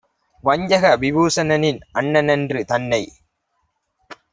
வஞ்சக 0.43 0.85
விபூஷணனின் 0.95 1.79
அண்ணனென்று 1.93 2.61
தன்னை 2.65 3.01